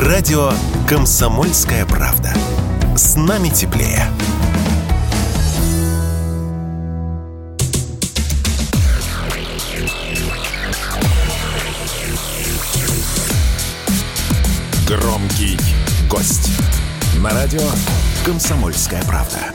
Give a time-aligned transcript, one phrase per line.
[0.00, 0.52] Радио
[0.86, 2.30] «Комсомольская правда».
[2.94, 4.06] С нами теплее.
[14.86, 15.58] Громкий
[16.10, 16.50] гость.
[17.18, 17.62] На радио
[18.26, 19.54] «Комсомольская правда».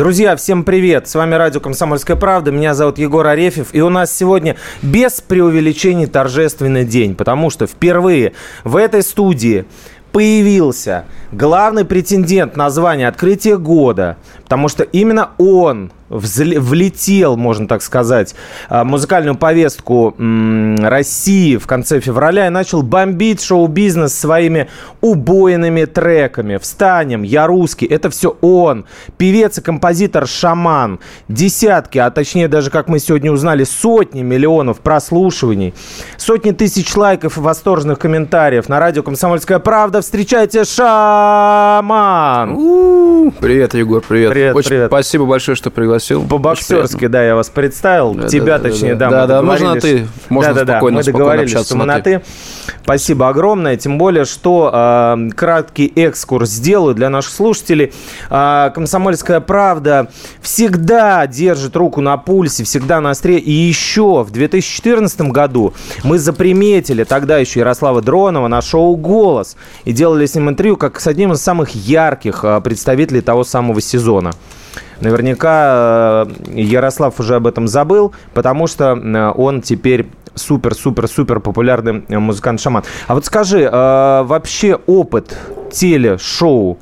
[0.00, 1.08] Друзья, всем привет!
[1.08, 2.50] С вами радио «Комсомольская правда».
[2.50, 3.74] Меня зовут Егор Арефьев.
[3.74, 8.32] И у нас сегодня без преувеличений торжественный день, потому что впервые
[8.64, 9.66] в этой студии
[10.10, 18.34] появился главный претендент на звание «Открытие года», потому что именно он влетел, можно так сказать,
[18.68, 24.68] а, музыкальную повестку России в конце февраля и начал бомбить шоу-бизнес своими
[25.00, 26.56] убойными треками.
[26.56, 28.86] «Встанем», «Я русский», это все он.
[29.16, 30.98] Певец и композитор «Шаман».
[31.28, 35.74] Десятки, а точнее даже, как мы сегодня узнали, сотни миллионов прослушиваний,
[36.16, 40.00] сотни тысяч лайков и восторженных комментариев на радио «Комсомольская правда».
[40.00, 42.50] Встречайте «Шаман».
[43.38, 44.30] Привет, Егор, привет.
[44.32, 44.88] Привет, Очень привет.
[44.88, 46.26] спасибо большое, что пригласил пригласил.
[46.28, 48.14] По-боксерски, да, я вас представил.
[48.14, 49.10] Да, Тебя, да, точнее, да.
[49.10, 49.26] да.
[49.26, 50.06] Да, мы да, можно на «ты».
[50.28, 52.22] Можно да, да, спокойно- мы спокойно договорились, что мы на «ты».
[52.82, 53.76] Спасибо огромное.
[53.76, 57.92] Тем более, что э, краткий экскурс сделаю для наших слушателей.
[58.30, 60.08] Э, «Комсомольская правда»
[60.40, 63.38] всегда держит руку на пульсе, всегда на остре.
[63.38, 69.92] И еще в 2014 году мы заприметили тогда еще Ярослава Дронова на шоу «Голос» и
[69.92, 74.32] делали с ним интервью как с одним из самых ярких э, представителей того самого сезона.
[75.00, 82.18] Наверняка э, Ярослав уже об этом забыл, потому что э, он теперь супер-супер-супер популярный э,
[82.18, 82.84] музыкант-шаман.
[83.06, 85.36] А вот скажи, вообще опыт
[85.72, 86.78] телешоу,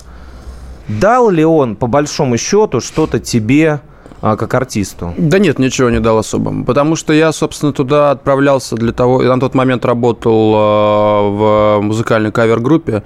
[0.89, 3.81] дал ли он, по большому счету, что-то тебе
[4.21, 5.15] а, как артисту?
[5.17, 6.65] Да нет, ничего не дал особо.
[6.65, 9.23] Потому что я, собственно, туда отправлялся для того...
[9.23, 10.59] Я на тот момент работал э,
[11.31, 13.03] в музыкальной кавер-группе,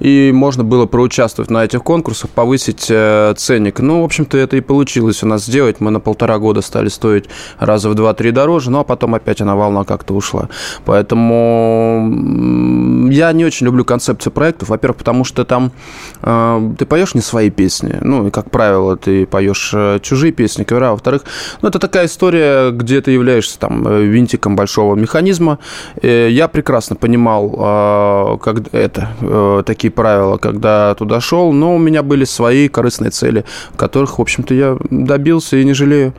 [0.00, 3.80] и можно было проучаствовать на этих конкурсах, повысить э, ценник.
[3.80, 5.80] Ну, в общем-то, это и получилось у нас сделать.
[5.80, 7.26] Мы на полтора года стали стоить
[7.58, 10.48] раза в два-три дороже, ну, а потом опять она волна как-то ушла.
[10.84, 12.08] Поэтому
[13.10, 14.68] я не очень люблю концепцию проектов.
[14.68, 15.72] Во-первых, потому что там
[16.22, 17.98] э, ты поешь не свои песни.
[18.00, 20.90] Ну, и, как правило, ты поешь э, чужие песни, кавера.
[20.92, 21.22] Во-вторых,
[21.62, 25.58] ну, это такая история, где ты являешься там э, винтиком большого механизма.
[26.02, 31.78] Э, Я прекрасно понимал э, как это, э, такие правила, когда туда шел, но у
[31.78, 33.44] меня были свои корыстные цели,
[33.76, 36.12] которых, в общем-то, я добился и не жалею.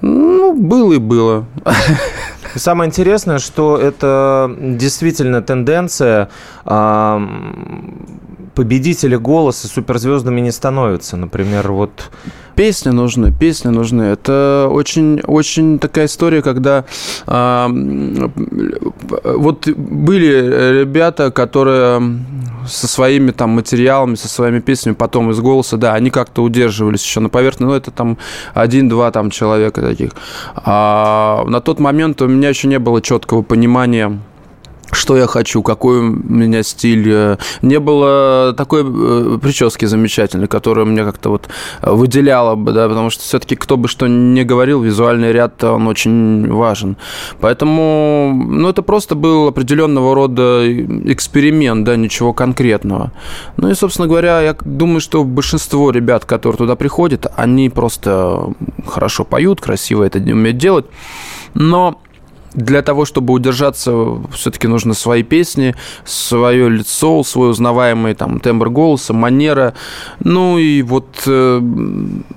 [0.00, 1.44] Ну, было и было.
[2.54, 6.28] Самое интересное, что это действительно тенденция.
[6.64, 7.20] а,
[8.54, 11.16] Победители голоса суперзвездами не становятся.
[11.16, 12.10] Например, вот
[12.56, 14.02] Песни нужны, песни нужны.
[14.02, 16.84] Это очень, очень такая история, когда
[17.26, 18.32] м,
[19.24, 22.20] вот были ребята, которые
[22.66, 27.20] со своими там материалами, со своими песнями потом из голоса, да, они как-то удерживались еще
[27.20, 28.18] на поверхности, но это там
[28.54, 30.10] один-два там человека таких.
[30.54, 34.18] А на тот момент у меня еще не было четкого понимания
[34.92, 37.08] что я хочу, какой у меня стиль.
[37.10, 41.48] Э, Не было такой э, прически замечательной, которая меня как-то вот
[41.82, 46.52] выделяла бы, да, потому что все-таки кто бы что ни говорил, визуальный ряд, он очень
[46.52, 46.96] важен.
[47.40, 50.62] Поэтому, ну, это просто был определенного рода
[51.10, 53.12] эксперимент, да, ничего конкретного.
[53.56, 58.52] Ну и, собственно говоря, я думаю, что большинство ребят, которые туда приходят, они просто
[58.86, 60.86] хорошо поют, красиво это умеют делать,
[61.54, 62.01] но
[62.54, 63.92] для того, чтобы удержаться,
[64.34, 65.74] все-таки нужно свои песни,
[66.04, 69.74] свое лицо, свой узнаваемый там тембр голоса, манера.
[70.20, 71.58] Ну и вот э,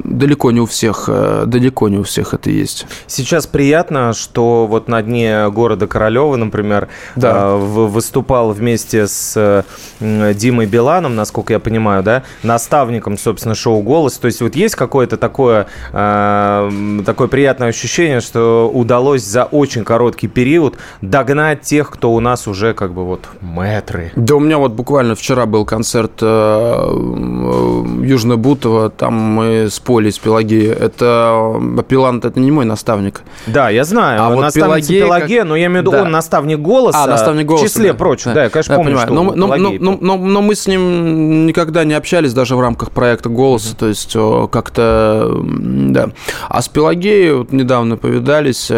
[0.03, 2.85] далеко не у всех, э, далеко не у всех это есть.
[3.07, 7.47] Сейчас приятно, что вот на дне города Королева, например, Да.
[7.47, 14.17] э, выступал вместе с э, Димой Биланом, насколько я понимаю, да, наставником, собственно, шоу «Голос».
[14.17, 20.04] То есть вот есть какое-то такое, э, такое приятное ощущение, что удалось за очень короткий
[20.13, 24.11] период догнать тех, кто у нас уже как бы вот мэтры.
[24.15, 30.09] Да у меня вот буквально вчера был концерт э, э, Южно Бутово, там мы спели
[30.09, 30.71] с Пелагеей.
[30.71, 33.21] Это э, Пилант, это не мой наставник.
[33.47, 34.21] Да, я знаю.
[34.21, 36.01] А вот наставница Пелагея Пелагея, как- но я имею в виду, Да.
[36.03, 37.03] он наставник голоса.
[37.03, 37.65] А, наставник голоса.
[37.65, 37.97] В числе да.
[37.97, 39.07] прочих, да, я, конечно, помню, понимаю.
[39.07, 42.59] что но, но, но, но, но- но мы с ним никогда не общались даже в
[42.61, 44.15] рамках проекта «Голос», то есть
[44.51, 46.09] как-то, да.
[46.49, 48.71] А с Пелагеей вот недавно повидались,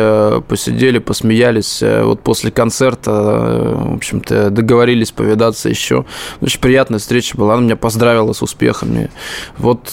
[0.48, 1.82] посидели, посмеялись.
[1.82, 6.06] Вот после концерта, в общем-то, договорились повидаться еще.
[6.42, 7.56] Очень приятная встреча была.
[7.56, 9.10] Она меня поздравила с успехами.
[9.58, 9.90] Вот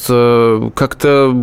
[0.74, 1.34] как-то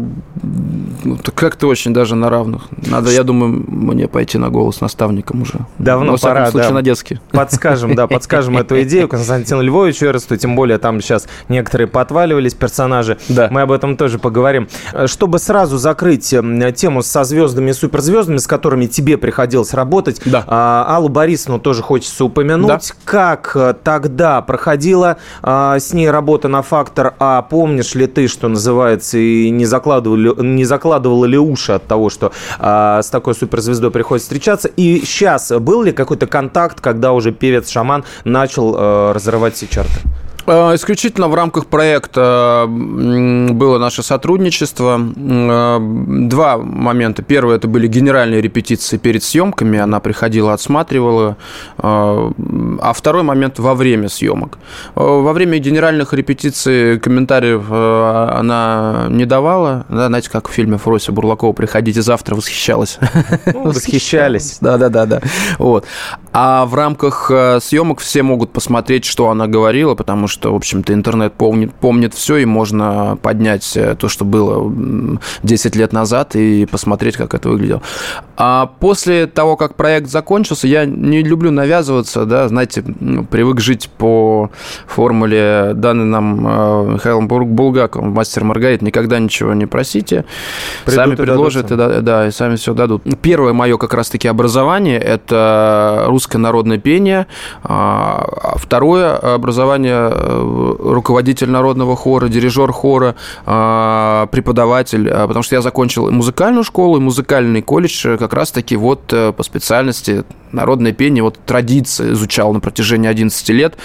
[1.33, 2.63] как-то очень даже на равных.
[2.85, 5.65] Надо, я думаю, мне пойти на голос наставником уже.
[5.79, 6.75] Давно Но, пора, случае, да.
[6.75, 7.19] на детский.
[7.31, 13.17] Подскажем, да, подскажем эту идею Константину Львовичу Эрсту, тем более там сейчас некоторые подваливались персонажи.
[13.29, 13.47] Да.
[13.49, 14.67] Мы об этом тоже поговорим.
[15.07, 16.35] Чтобы сразу закрыть
[16.75, 20.43] тему со звездами и суперзвездами, с которыми тебе приходилось работать, Да.
[20.47, 22.67] а, Аллу Борисовну тоже хочется упомянуть.
[22.67, 22.79] Да.
[23.05, 27.41] Как э, тогда проходила а, с ней работа на «Фактор А»?
[27.41, 32.31] Помнишь ли ты, что называется, и не закладывали, не закладывала ли уши от того, что
[32.59, 34.67] а, с такой суперзвездой приходится встречаться?
[34.67, 39.99] И сейчас был ли какой-то контакт, когда уже певец-шаман начал э, разрывать все чарты?
[40.47, 44.99] Э, Исключительно в рамках проекта было наше сотрудничество.
[45.15, 47.21] Э, Два момента.
[47.23, 49.79] Первый это были генеральные репетиции перед съемками.
[49.79, 51.37] Она приходила, отсматривала.
[51.77, 52.31] Э,
[52.81, 54.57] А второй момент во время съемок.
[54.95, 59.85] Во время генеральных репетиций комментариев она не давала.
[59.89, 62.97] Да, знаете, как в фильме Фрося Бурлакова «Приходите завтра» восхищалась.
[63.45, 64.57] Ну, восхищались.
[64.61, 65.21] Да, да, да, да.
[65.57, 65.85] Вот.
[66.33, 67.29] А в рамках
[67.61, 72.37] съемок все могут посмотреть, что она говорила, потому что, в общем-то, интернет помнит, помнит все,
[72.37, 77.49] и можно поднять э, то, что было м, 10 лет назад, и посмотреть, как это
[77.49, 77.81] выглядело.
[78.37, 82.83] А после того, как проект закончился, я не люблю навязываться, да, знаете,
[83.29, 84.49] привык жить по
[84.87, 90.25] формуле, данной нам э, Михаилом Булгаковым, мастер Маргарит, никогда ничего не просите,
[90.85, 93.03] Придут сами и предложат, дадут и да, да, и сами все дадут.
[93.21, 97.27] Первое мое как раз-таки образование– это русское народное пение.
[97.63, 103.15] А Второе образование руководитель народного хора, дирижер хора,
[103.45, 108.75] а, преподаватель, а, потому что я закончил музыкальную школу, и музыкальный колледж э, как раз-таки
[108.75, 113.77] вот э, по специальности народное пение, вот традиции изучал на протяжении 11 лет,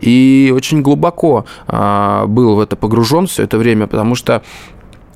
[0.00, 4.42] и очень глубоко а, был в это погружен все это время, потому что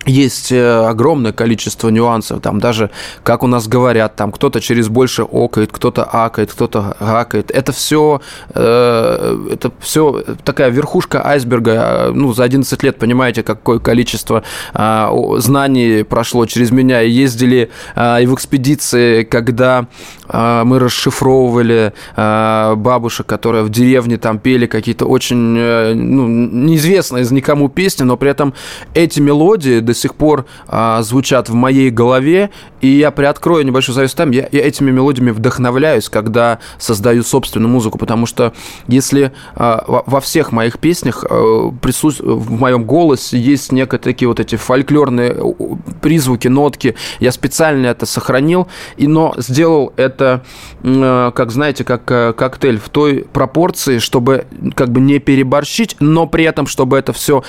[0.06, 2.90] есть э, огромное количество нюансов, там даже
[3.22, 7.50] как у нас говорят, там кто-то через больше окает, кто-то акает, кто-то гакает.
[7.50, 8.20] Это все,
[8.54, 11.72] это все такая верхушка айсберга.
[11.72, 14.42] Э, Ну, за 11 лет, понимаете, какое количество
[14.74, 17.00] о- знаний прошло через меня.
[17.00, 19.86] Ездили а, и в экспедиции, когда
[20.28, 27.26] а, мы расшифровывали а, бабушек, которые в деревне там пели какие-то очень э, ну, неизвестные
[27.30, 28.54] никому песни, но при этом
[28.94, 32.50] эти мелодии до сих пор а, звучат в моей голове,
[32.80, 37.98] и я приоткрою небольшой завес там, я, я этими мелодиями вдохновляюсь, когда создаю собственную музыку,
[37.98, 38.52] потому что
[38.86, 42.20] если а, во, во всех моих песнях а, присут...
[42.20, 45.52] в моем голосе есть некие такие вот эти фольклорные э,
[46.00, 50.44] призвуки, нотки, я специально это сохранил, и, но сделал это,
[50.82, 56.26] э, как знаете, как э, коктейль в той пропорции, чтобы как бы не переборщить, но
[56.26, 57.42] при этом, чтобы это все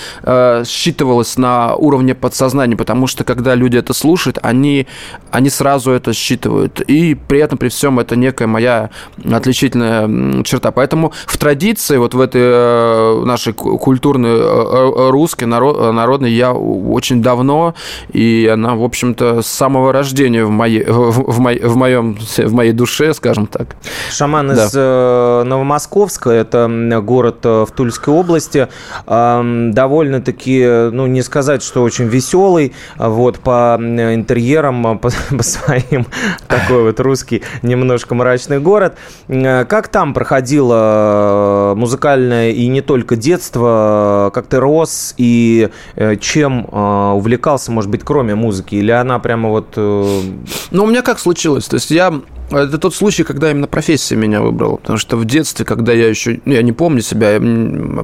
[0.65, 2.36] считывалось на уровне подсознания,
[2.75, 4.87] потому что когда люди это слушают, они,
[5.31, 8.89] они сразу это считывают, и при этом, при всем, это некая моя
[9.31, 10.71] отличительная черта.
[10.71, 16.31] Поэтому в традиции, вот в этой э, нашей ку- культурной э, э, русской, наро- народной,
[16.31, 17.73] я очень давно,
[18.13, 22.71] и она, в общем-то, с самого рождения в моей, в, моей- в моем, в моей
[22.73, 23.75] душе, скажем так.
[24.11, 24.65] Шаман Да.
[24.65, 24.73] из
[25.47, 26.67] Новомосковска, это
[27.03, 28.67] город в Тульской области,
[29.07, 36.05] довольно-таки, ну, не сказать, что очень веселый, а вот, по интерьерам, а, по, по своим,
[36.47, 38.95] такой вот русский, немножко мрачный город.
[39.27, 46.65] Э, Как там проходило музыкальное и не только детство, как ты рос и э, чем
[46.73, 49.73] увлекался, может быть, кроме музыки, или она прямо вот...
[49.75, 50.21] э,
[50.71, 51.65] Ну, у меня как случилось?
[51.65, 52.13] То есть я...
[52.49, 54.77] Это тот случай, когда именно профессия меня выбрала.
[54.77, 56.39] Потому что в детстве, когда я еще...
[56.45, 57.39] ну, Я не помню себя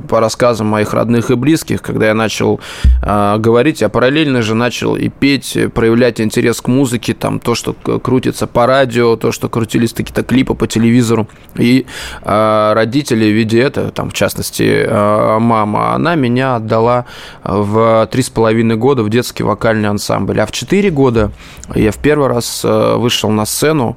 [0.08, 2.60] по рассказам моих родных и близких, когда я начал
[3.02, 7.74] а, говорить, я параллельно же начал и петь, проявлять интерес к музыке, там, то, что
[7.74, 11.30] крутится по радио, то, что крутились какие-то клипы по телевизору.
[11.56, 11.86] И
[12.22, 17.06] а, родители, видя это, там, в частности, а, мама, она меня отдала
[17.44, 20.42] в три с половиной года в детский вокальный ансамбль.
[20.42, 21.32] А в четыре года
[21.76, 23.96] я в первый раз э, вышел на сцену,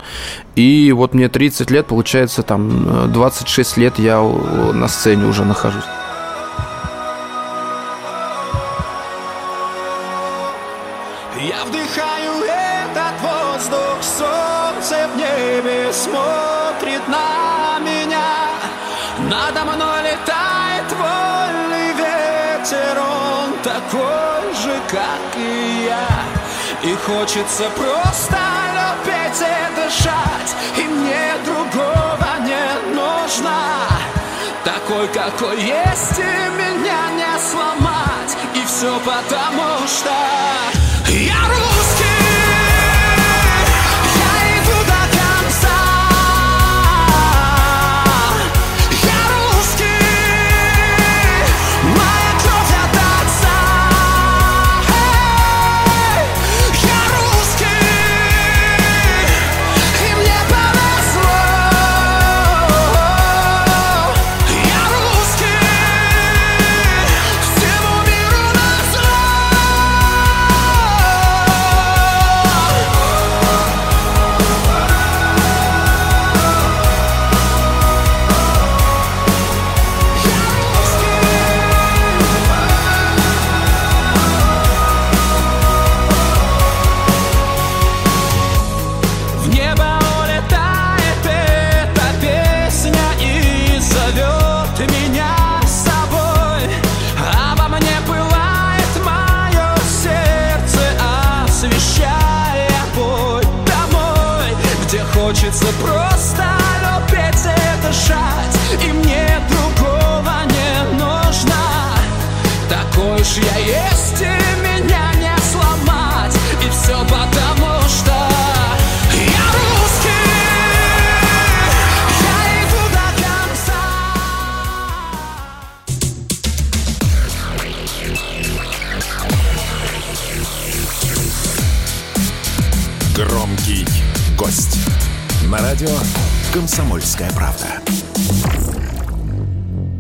[0.55, 5.45] и вот мне 30 лет, получается, там, э, 26 лет я у- на сцене уже
[5.45, 5.85] нахожусь.
[11.39, 18.49] Я вдыхаю этот воздух, солнце в небе смотрит на меня.
[19.31, 26.16] Надо мной летает вольный ветер, он такой же, как и я.
[27.05, 28.39] Хочется просто
[29.05, 30.57] петь и дышать.
[30.77, 33.57] И мне другого не нужно.
[34.65, 38.37] Такой, какой есть, и меня не сломать.
[38.55, 40.11] И все потому что
[41.13, 41.76] я рву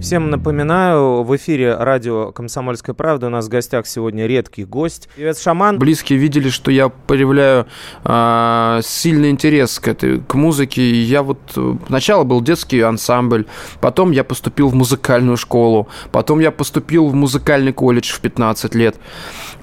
[0.06, 5.08] Всем напоминаю, в эфире радио «Комсомольская правда» у нас в гостях сегодня редкий гость.
[5.16, 5.80] Привет, Шаман.
[5.80, 7.66] Близкие видели, что я проявляю
[8.04, 11.02] э, сильный интерес к, этой, к музыке.
[11.02, 11.40] Я вот
[11.88, 13.46] сначала был детский ансамбль,
[13.80, 18.94] потом я поступил в музыкальную школу, потом я поступил в музыкальный колледж в 15 лет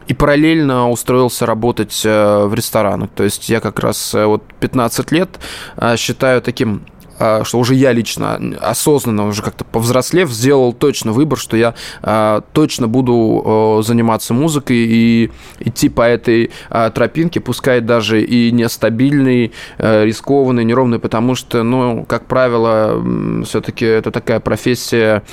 [0.08, 3.10] и параллельно устроился работать э, в ресторанах.
[3.16, 5.40] То есть я как раз э, вот 15 лет
[5.78, 6.84] э, считаю таким
[7.17, 12.88] что уже я лично осознанно, уже как-то повзрослев, сделал точно выбор, что я а, точно
[12.88, 21.00] буду заниматься музыкой и идти по этой а, тропинке, пускай даже и нестабильный, рискованный, неровный,
[21.00, 23.03] потому что, ну, как правило,
[23.46, 25.24] все-таки это такая профессия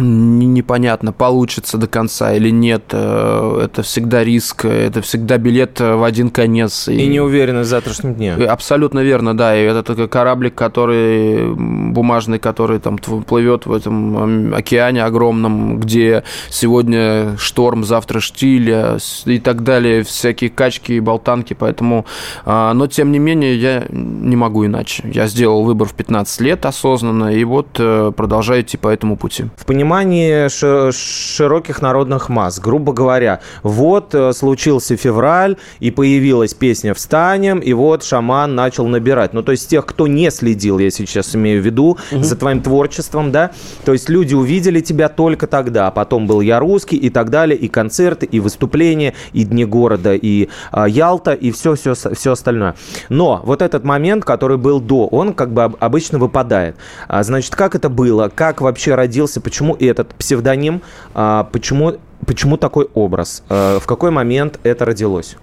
[0.00, 2.84] непонятно, получится до конца или нет.
[2.92, 6.88] Э, это всегда риск, это всегда билет в один конец.
[6.88, 8.34] И, и неуверенность в завтрашнем дне.
[8.34, 9.56] Абсолютно верно, да.
[9.56, 17.36] И это такой кораблик, который бумажный, который там плывет в этом океане огромном, где сегодня
[17.38, 21.54] шторм, завтра штиль э, и так далее, всякие качки и болтанки.
[21.54, 22.06] Поэтому,
[22.44, 25.04] а, но тем не менее, я не могу иначе.
[25.12, 29.46] Я сделал выбор в 15 лет осознанно, и вот э, продолжаю идти по этому пути.
[29.56, 30.48] В понимании понимании
[30.92, 32.60] широких народных масс.
[32.60, 39.32] Грубо говоря, вот э, случился февраль, и появилась песня «Встанем», и вот шаман начал набирать.
[39.32, 42.22] Ну, то есть тех, кто не следил, я сейчас имею в виду, угу.
[42.22, 43.50] за твоим творчеством, да,
[43.86, 47.56] то есть люди увидели тебя только тогда, а потом был «Я русский» и так далее,
[47.56, 52.74] и концерты, и выступления, и Дни города, и а, Ялта, и все, все, все остальное.
[53.08, 56.76] Но вот этот момент, который был до, он как бы обычно выпадает.
[57.06, 58.30] А, значит, как это было?
[58.34, 59.40] Как вообще родился?
[59.40, 60.82] Почему и этот псевдоним,
[61.14, 61.94] а, почему,
[62.26, 63.42] почему такой образ?
[63.48, 65.36] А, в какой момент это родилось?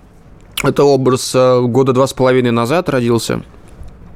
[0.63, 3.43] Это образ а, года два с половиной назад родился.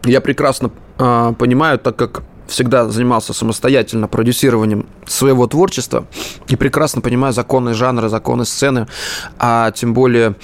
[0.03, 6.05] Я прекрасно понимаю, так как всегда занимался самостоятельно продюсированием своего творчества
[6.47, 8.87] и прекрасно понимаю законы жанра, законы сцены,
[9.37, 10.35] а тем более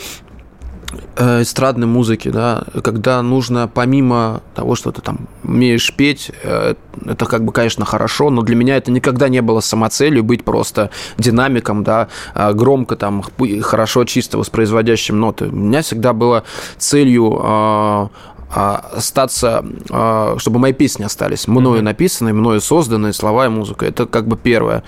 [1.17, 6.75] эстрадной музыки, да, когда нужно помимо того, что ты там умеешь петь, э,
[7.05, 10.89] это как бы, конечно, хорошо, но для меня это никогда не было самоцелью быть просто
[11.17, 13.23] динамиком, да, э, громко там,
[13.61, 15.45] хорошо, чисто воспроизводящим ноты.
[15.45, 16.43] У меня всегда было
[16.77, 18.07] целью э,
[18.51, 23.85] остаться, а, чтобы мои песни остались мною написанные, мною созданные, слова и музыка.
[23.85, 24.83] Это как бы первое.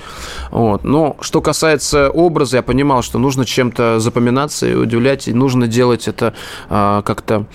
[0.51, 0.83] Вот.
[0.83, 6.07] Но что касается образа, я понимал, что нужно чем-то запоминаться и удивлять, и нужно делать
[6.07, 6.33] это
[6.69, 7.45] а, как-то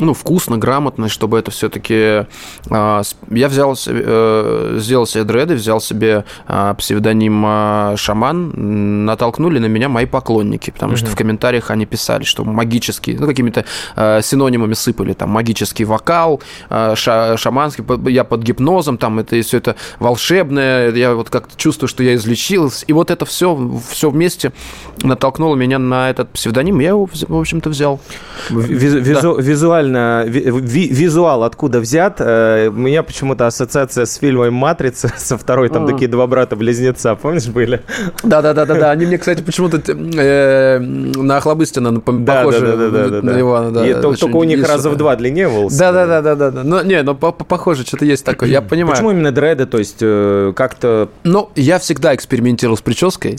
[0.00, 2.26] ну, вкусно, грамотно, чтобы это все-таки...
[2.70, 9.66] Э, я взял, э, сделал себе дреды, взял себе э, псевдоним э, «Шаман», натолкнули на
[9.66, 10.96] меня мои поклонники, потому mm-hmm.
[10.96, 13.64] что в комментариях они писали, что магический, ну, какими-то
[14.22, 20.92] синонимами сыпали, там, магический вокал, ша, шаманский, я под гипнозом, там, это все это волшебное,
[20.92, 24.52] я вот как-то чувствую, что я излечился, и вот это все, все вместе
[25.02, 28.00] натолкнуло меня на этот псевдоним, я его, в общем-то, взял.
[28.50, 29.42] Визу, да.
[29.42, 32.20] Визуально визуально, ви- ви- визуал откуда взят.
[32.20, 37.46] Э, У меня почему-то ассоциация с фильмом «Матрица», со второй, там такие два брата-близнеца, помнишь,
[37.48, 37.80] были?
[38.24, 38.90] Да, да, да, да, да.
[38.96, 43.40] Они мне, кстати, почему-то э, на Охлобыстина Да, да, да, да, да, на да.
[43.40, 43.70] Ивана.
[43.70, 45.78] Да, И очень только у них есть раза в два длиннее волосы.
[45.78, 46.62] Да, да, да, да, да, да.
[46.64, 48.48] Ну, не, ну по- по- похоже, что-то есть такое.
[48.48, 48.94] Я понимаю.
[48.94, 49.66] Почему именно дреды?
[49.66, 51.08] То есть э, как-то...
[51.24, 53.38] Ну, я всегда экспериментировал с прической,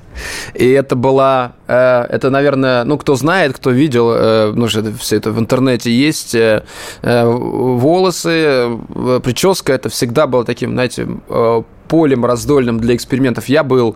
[0.53, 5.31] и это была, это, наверное, ну, кто знает, кто видел, э, ну, что все это
[5.31, 6.63] в интернете есть, э,
[7.01, 13.49] э, волосы, э, прическа, это всегда было таким, знаете, э, полем раздольным для экспериментов.
[13.49, 13.95] Я был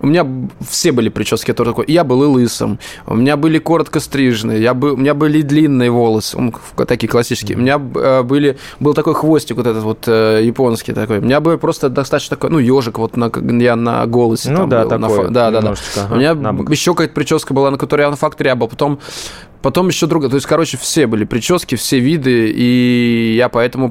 [0.00, 0.26] у меня
[0.68, 1.84] все были прически, которые такой.
[1.88, 5.90] Я был и лысым, у меня были коротко стриженные, я был, у меня были длинные
[5.90, 6.52] волосы,
[6.86, 7.56] такие классические.
[7.58, 11.18] У меня э, были, был такой хвостик вот этот вот э, японский такой.
[11.18, 14.50] У меня был просто достаточно такой, ну, ежик вот на, я на голосе.
[14.50, 15.74] Ну там да, был, на такой фа- да, да, да.
[16.10, 18.68] У меня на еще какая-то прическа была, на которой я на факторе был.
[18.68, 18.98] Потом
[19.62, 20.30] Потом еще другая.
[20.30, 23.90] То есть, короче, все были прически, все виды, и я поэтому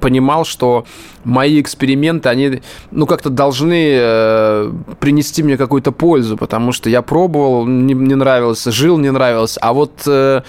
[0.00, 0.84] понимал, что
[1.24, 7.66] мои эксперименты, они, ну, как-то должны э, принести мне какую-то пользу, потому что я пробовал,
[7.66, 10.42] не, не нравилось, жил, не нравилось, а вот э,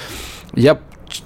[0.54, 0.80] я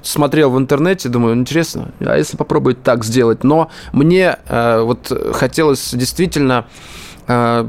[0.04, 3.44] смотрел в интернете, думаю, интересно, а если попробовать так сделать?
[3.44, 6.68] Но мне э, вот хотелось действительно
[7.28, 7.66] э,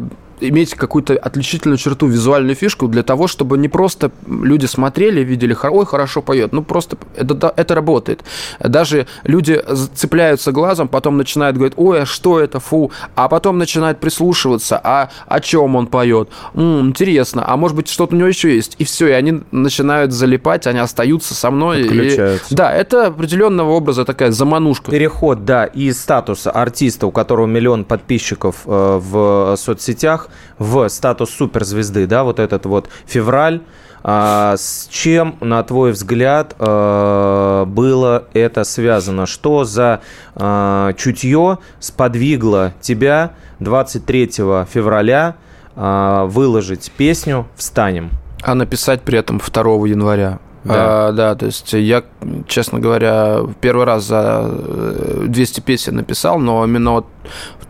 [0.49, 5.71] иметь какую-то отличительную черту, визуальную фишку для того, чтобы не просто люди смотрели, видели, «Хо-
[5.71, 8.23] ой, хорошо поет, ну просто это, это работает.
[8.61, 9.63] Даже люди
[9.95, 15.11] цепляются глазом, потом начинают говорить, ой, а что это, фу, а потом начинают прислушиваться, а
[15.27, 18.85] о чем он поет, М, интересно, а может быть что-то у него еще есть, и
[18.85, 21.83] все, и они начинают залипать, они остаются со мной.
[21.83, 22.55] и- Подключаются.
[22.55, 24.91] да, это определенного образа такая заманушка.
[24.91, 30.29] Переход, да, из статуса артиста, у которого миллион подписчиков э, в соцсетях,
[30.59, 33.61] в статус суперзвезды, да, вот этот вот февраль.
[34.05, 39.27] А, с чем, на твой взгляд, э, было это связано?
[39.27, 40.01] Что за
[40.35, 44.27] э, чутье сподвигло тебя 23
[44.69, 45.37] февраля
[45.77, 48.11] э, выложить песню «Встанем»?
[48.43, 50.41] А написать при этом 2 января.
[50.65, 51.09] Да.
[51.09, 52.05] А, да, то есть я,
[52.47, 57.07] честно говоря, первый раз за э, 200 песен написал, но именно вот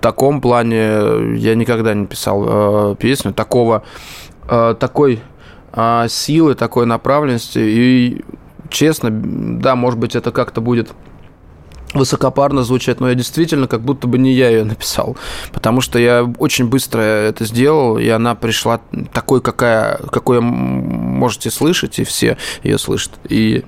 [0.02, 2.44] таком плане я никогда не писал
[2.92, 3.84] э, песню такого,
[4.48, 5.20] э, такой
[5.72, 7.58] э, силы, такой направленности.
[7.58, 8.24] И
[8.68, 10.92] честно, да, может быть, это как-то будет
[11.94, 15.16] высокопарно звучать, но я действительно как будто бы не я ее написал,
[15.52, 18.80] потому что я очень быстро это сделал, и она пришла
[19.12, 23.12] такой, какая, какой можете слышать, и все ее слышат.
[23.28, 23.64] И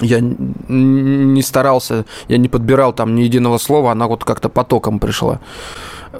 [0.00, 5.40] я не старался, я не подбирал там ни единого слова, она вот как-то потоком пришла.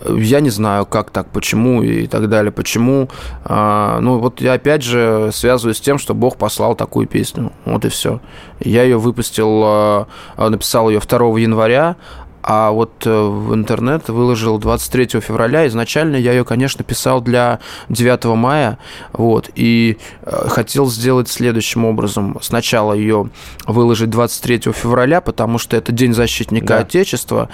[0.08, 3.08] Я не знаю, как так, почему и так далее, почему.
[3.44, 7.52] А, ну, вот я опять же связываю с тем, что Бог послал такую песню.
[7.64, 8.20] Вот и все.
[8.60, 11.96] Я ее выпустил, а, написал ее 2 января,
[12.42, 15.66] а вот э, в интернет выложил 23 февраля.
[15.66, 18.78] Изначально я ее, конечно, писал для 9 мая,
[19.12, 22.38] вот, и э, хотел сделать следующим образом.
[22.40, 23.30] Сначала ее
[23.66, 26.78] выложить 23 февраля, потому что это День защитника Да.
[26.78, 27.48] Отечества,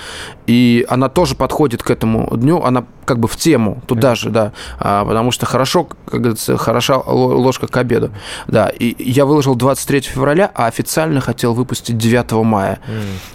[0.46, 4.52] и она тоже подходит к этому дню, она как бы в тему туда же, да,
[4.78, 8.10] А, потому что хорошо, как говорится, хороша ло- ложка к обеду,
[8.48, 12.80] да, и я выложил 23 февраля, а официально хотел выпустить 9 мая,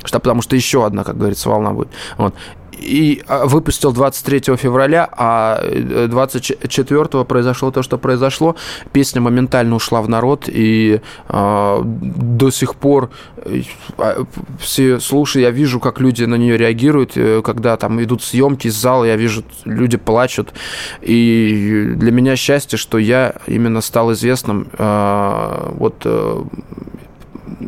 [0.03, 2.35] что, потому что еще одна, как говорится, волна будет, вот.
[2.81, 8.55] И а, выпустил 23 февраля, а э, 24 произошло то, что произошло.
[8.91, 13.61] Песня моментально ушла в народ, и а, до сих пор э,
[13.97, 14.25] а,
[14.59, 18.75] все слушая, я вижу, как люди на нее реагируют, э, когда там идут съемки из
[18.75, 20.53] зала, я вижу, люди плачут.
[21.01, 26.43] И для меня счастье, что я именно стал известным а, вот э,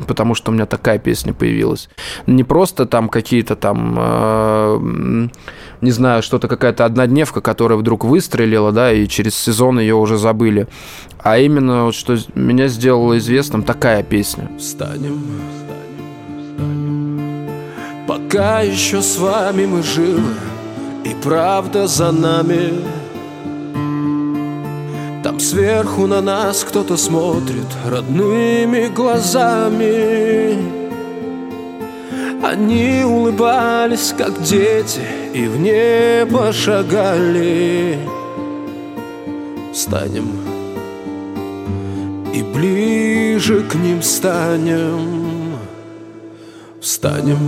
[0.08, 1.90] потому что у меня такая песня появилась.
[2.28, 5.28] Не просто там какие-то там, э,
[5.82, 10.68] не знаю, что-то какая-то однодневка, которая вдруг выстрелила, да, и через сезон ее уже забыли,
[11.20, 14.50] а именно вот что меня сделало известным такая песня.
[14.58, 15.22] Встанем,
[18.08, 20.34] пока еще с вами мы живы,
[21.04, 23.03] и правда за нами.
[25.24, 30.58] Там сверху на нас кто-то смотрит родными глазами.
[32.44, 35.00] Они улыбались, как дети,
[35.34, 37.98] и в небо шагали.
[39.72, 40.28] Встанем
[42.34, 45.56] и ближе к ним станем.
[46.82, 47.40] Встанем,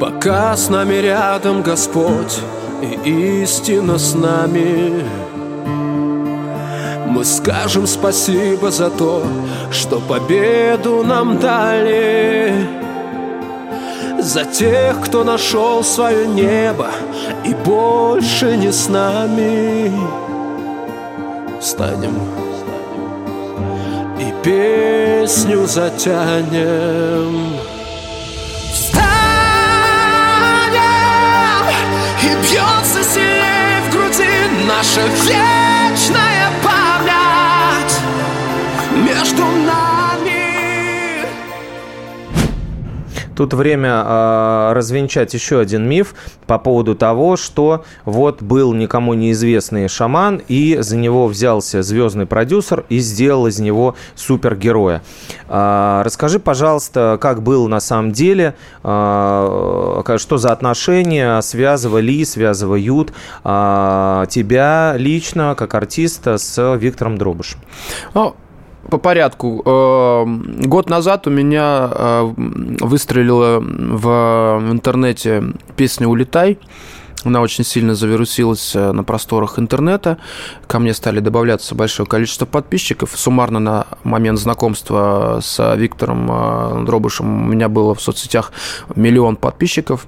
[0.00, 2.40] пока с нами рядом Господь
[2.82, 5.04] и истина с нами.
[7.06, 9.22] Мы скажем спасибо за то,
[9.70, 12.66] что победу нам дали.
[14.18, 16.88] За тех, кто нашел свое небо
[17.44, 19.92] и больше не с нами.
[21.60, 22.14] Встанем.
[24.18, 27.59] И песню затянем
[32.22, 34.28] и бьется сильнее в груди
[34.66, 35.59] наша вечная
[43.40, 46.14] Тут время э, развенчать еще один миф
[46.46, 52.84] по поводу того, что вот был никому неизвестный шаман, и за него взялся звездный продюсер
[52.90, 55.00] и сделал из него супергероя.
[55.48, 64.26] Э, расскажи, пожалуйста, как было на самом деле, э, что за отношения связывали, связывают э,
[64.28, 67.60] тебя лично, как артиста, с Виктором Дробышем?
[68.12, 68.36] Ну,
[68.88, 69.62] по порядку.
[69.64, 70.24] Э,
[70.66, 72.32] год назад у меня э,
[72.80, 75.44] выстрелила в интернете
[75.76, 76.58] песня «Улетай».
[77.22, 80.16] Она очень сильно завирусилась э, на просторах интернета.
[80.66, 83.10] Ко мне стали добавляться большое количество подписчиков.
[83.14, 88.52] Суммарно на момент знакомства с Виктором Дробышем у меня было в соцсетях
[88.94, 90.06] миллион подписчиков.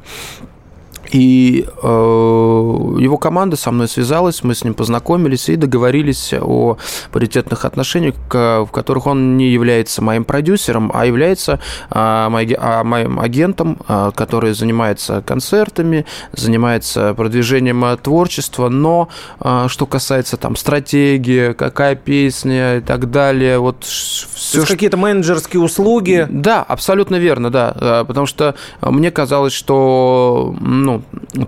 [1.10, 6.78] И э, его команда со мной связалась, мы с ним познакомились и договорились о
[7.10, 11.60] паритетных отношениях, в которых он не является моим продюсером, а является
[11.90, 19.08] э, моим агентом, э, который занимается концертами, занимается продвижением творчества, но
[19.40, 24.60] э, что касается там стратегии, какая песня и так далее, вот все.
[24.60, 26.26] То какие-то менеджерские услуги?
[26.30, 30.91] Да, абсолютно верно, да, э, потому что мне казалось, что ну,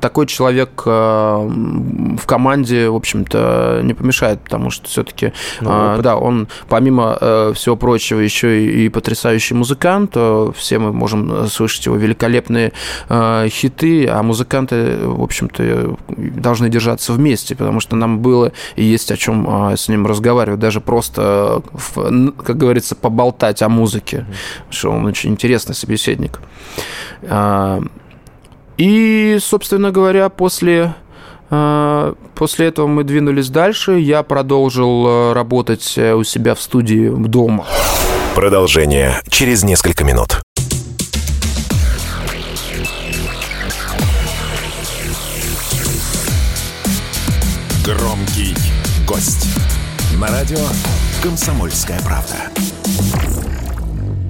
[0.00, 6.48] такой человек э, в команде, в общем-то, не помешает, потому что все-таки, ну, да, он,
[6.68, 10.16] помимо э, всего прочего, еще и, потрясающий музыкант.
[10.56, 12.72] Все мы можем слышать его великолепные
[13.48, 19.16] хиты, а музыканты, в общем-то, должны держаться вместе, потому что нам было и есть о
[19.16, 21.62] чем с ним разговаривать, даже просто,
[21.94, 24.26] как говорится, поболтать о музыке,
[24.70, 26.40] что он очень интересный собеседник.
[28.76, 30.94] И, собственно говоря, после
[31.50, 33.92] э, После этого мы двинулись дальше.
[33.92, 37.66] Я продолжил э, работать э, у себя в студии дома.
[38.34, 40.40] Продолжение через несколько минут.
[47.84, 48.56] Громкий
[49.06, 49.46] гость.
[50.18, 50.58] На радио
[51.22, 52.73] «Комсомольская правда».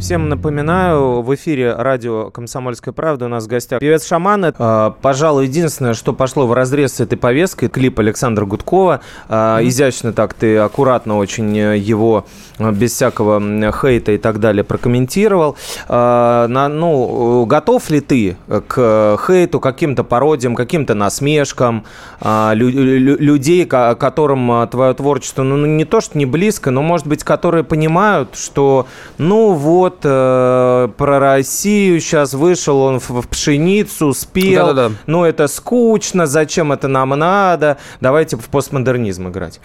[0.05, 4.45] Всем напоминаю, в эфире радио «Комсомольская правда» у нас в гостях певец Шаман.
[4.45, 9.01] Э, пожалуй, единственное, что пошло в разрез с этой повесткой, клип Александра Гудкова.
[9.31, 12.27] Э, изящно так ты, аккуратно очень его,
[12.59, 13.41] э, без всякого
[13.73, 15.57] хейта и так далее, прокомментировал.
[15.89, 21.85] На, ну, готов ли ты к хейту, каким-то пародиям, каким-то насмешкам
[22.23, 27.65] лю людей, которым твое творчество, ну, не то, что не близко, но, может быть, которые
[27.65, 28.87] понимают, что,
[29.17, 34.67] ну, вот, вот э, про Россию сейчас вышел он в, в пшеницу, спел.
[34.67, 34.95] Да-да-да.
[35.07, 37.79] Ну, это скучно, зачем это нам надо?
[38.01, 39.61] Давайте в постмодернизм играть.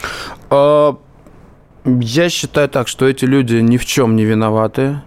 [0.49, 0.97] А,
[1.85, 5.01] я считаю так, что эти люди ни в чем не виноваты.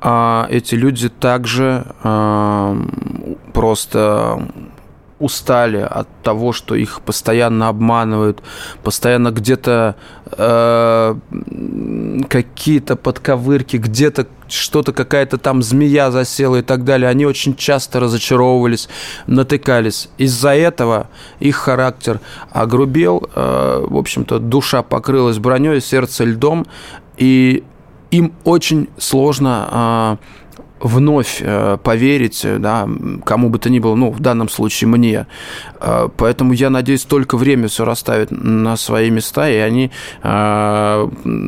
[0.00, 2.76] А эти люди также а,
[3.52, 4.48] просто
[5.18, 8.42] устали от того, что их постоянно обманывают,
[8.82, 9.96] постоянно где-то
[10.32, 11.14] э,
[12.28, 17.08] какие-то подковырки, где-то что-то какая-то там змея засела и так далее.
[17.08, 18.88] Они очень часто разочаровывались,
[19.26, 20.08] натыкались.
[20.18, 21.08] Из-за этого
[21.40, 26.66] их характер огрубел, э, в общем-то, душа покрылась броней, сердце льдом,
[27.16, 27.64] и
[28.10, 30.45] им очень сложно э,
[30.80, 32.88] вновь э, поверить, э, да,
[33.24, 35.26] кому бы то ни было, ну, в данном случае мне.
[35.80, 39.90] Э, поэтому я надеюсь, только время все расставит на свои места, и они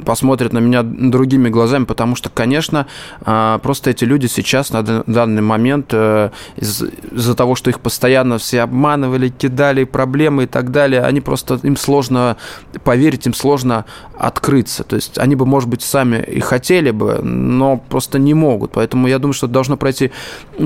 [0.05, 2.87] посмотрят на меня другими глазами, потому что, конечно,
[3.25, 9.85] просто эти люди сейчас на данный момент из-за того, что их постоянно все обманывали, кидали
[9.85, 12.37] проблемы и так далее, они просто, им сложно
[12.85, 13.85] поверить, им сложно
[14.17, 14.85] открыться.
[14.85, 18.73] То есть они бы, может быть, сами и хотели бы, но просто не могут.
[18.73, 20.11] Поэтому я я думаю, что должно пройти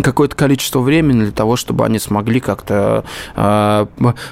[0.02, 3.86] какое-то количество времени для того, чтобы они смогли как-то э,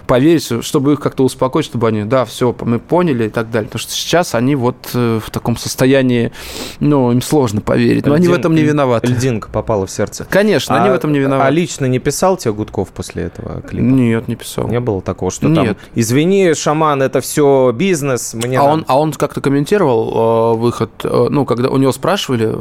[0.07, 3.69] поверить, чтобы их как-то успокоить, чтобы они, да, все, мы поняли и так далее.
[3.69, 6.33] Потому что сейчас они вот э, в таком состоянии,
[6.81, 9.09] ну, им сложно поверить, но Льдин, они в этом не виноваты.
[9.09, 10.27] Льдинка попала в сердце.
[10.29, 11.49] Конечно, а, они в этом не виноваты.
[11.49, 13.85] А лично не писал тебе Гудков после этого клипа?
[13.85, 14.69] Нет, не писал.
[14.69, 15.79] Не было такого, что Нет.
[15.79, 20.91] там, извини, шаман, это все бизнес, мне а он, а он как-то комментировал э, выход,
[21.05, 22.55] э, ну, когда у него спрашивали?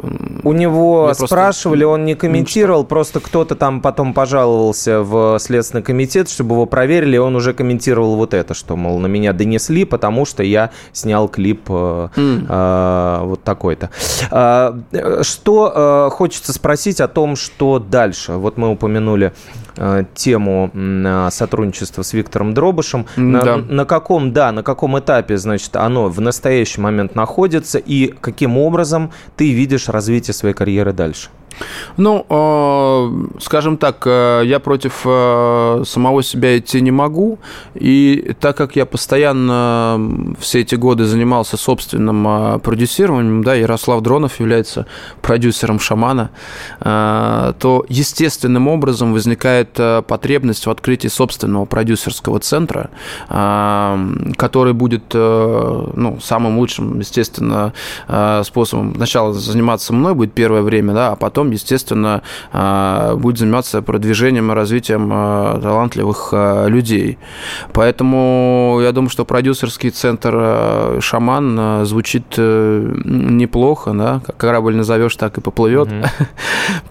[0.43, 1.87] У него спрашивали, просто...
[1.87, 7.15] он не комментировал, ну, просто кто-то там потом пожаловался в Следственный комитет, чтобы его проверили,
[7.15, 11.27] и он уже комментировал вот это, что, мол, на меня донесли, потому что я снял
[11.27, 13.89] клип э, э, вот такой-то.
[14.31, 18.33] Э, что э, хочется спросить о том, что дальше.
[18.33, 19.33] Вот мы упомянули
[19.81, 20.71] Э, тему
[21.31, 23.05] сотрудничества с Виктором Дробышем.
[23.15, 23.57] На, да.
[23.57, 29.11] на каком, да, на каком этапе, значит, оно в настоящий момент находится и каким образом
[29.37, 31.29] ты видишь развитие своей карьеры дальше?
[31.97, 37.39] Ну, э, скажем так, э, я против э, самого себя идти не могу.
[37.75, 44.85] И так как я постоянно все эти годы занимался собственным продюсированием, да, Ярослав Дронов является
[45.21, 46.29] продюсером «Шамана»,
[46.79, 49.73] то естественным образом возникает
[50.07, 52.89] потребность в открытии собственного продюсерского центра,
[53.27, 57.73] который будет ну, самым лучшим, естественно,
[58.43, 58.95] способом.
[58.95, 64.55] Сначала заниматься мной будет первое время, да, а потом естественно, а, будет заниматься продвижением и
[64.55, 67.17] развитием а, талантливых а, людей.
[67.73, 75.37] Поэтому я думаю, что продюсерский центр «Шаман» звучит э, неплохо, да, как корабль назовешь, так
[75.37, 75.89] и поплывет.
[75.89, 76.09] Mm-hmm.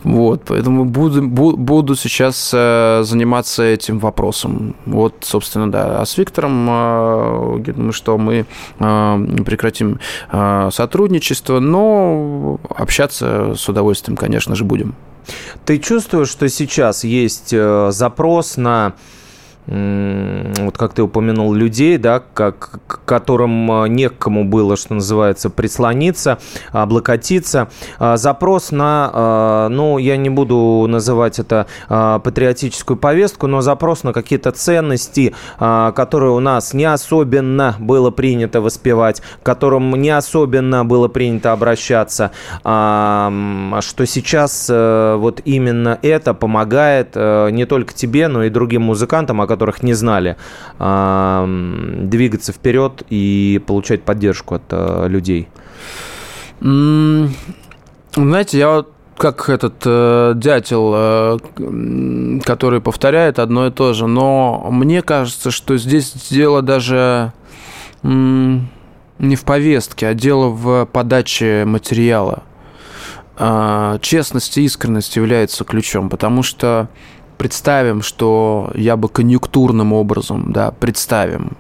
[0.03, 4.75] Вот, поэтому буду, буду сейчас э, заниматься этим вопросом.
[4.87, 6.01] Вот, собственно, да.
[6.01, 8.47] А с Виктором, я думаю, что мы
[8.79, 10.01] прекратим
[10.71, 14.95] сотрудничество, но общаться с удовольствием, конечно конечно же, будем.
[15.65, 18.95] Ты чувствуешь, что сейчас есть э, запрос на
[19.69, 26.39] вот как ты упомянул, людей, да, как, к которым а, некому было, что называется, прислониться,
[26.73, 27.69] облокотиться.
[27.99, 34.13] А, запрос на, а, ну, я не буду называть это патриотическую повестку, но запрос на
[34.13, 41.09] какие-то ценности, которые у нас не особенно было принято воспевать, к которым не особенно было
[41.09, 42.31] принято обращаться,
[42.63, 49.41] что сейчас э, вот именно это помогает э, не только тебе, но и другим музыкантам,
[49.41, 50.37] о которых не знали,
[50.79, 55.49] двигаться вперед и получать поддержку от э, людей?
[56.61, 61.39] Знаете, я вот как этот э, дятел, э,
[62.45, 67.33] который повторяет одно и то же, но мне кажется, что здесь дело даже
[68.03, 72.45] э, не в повестке, а дело в подаче материала.
[73.37, 76.89] Э, честность и искренность является ключом, потому что
[77.39, 81.57] представим, что я бы конъюнктурным образом, да, представим,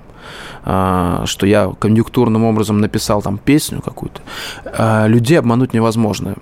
[0.64, 4.20] а, что я конъюнктурным образом написал там песню какую-то,
[4.64, 6.36] а, людей обмануть невозможно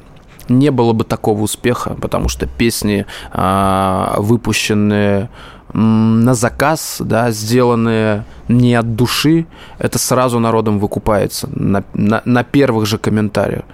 [0.49, 5.29] не было бы такого успеха, потому что песни, а, выпущенные
[5.73, 9.47] на заказ, да, сделанные не от души,
[9.79, 13.65] это сразу народом выкупается на, на, на первых же комментариях.